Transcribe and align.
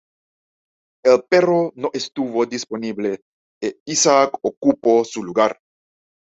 El 1.05 1.21
perro 1.29 1.73
no 1.75 1.91
estuvo 1.93 2.47
disponible 2.47 3.21
e 3.61 3.77
Isaac 3.85 4.35
ocupó 4.41 5.05
su 5.05 5.23
lugar. 5.23 5.59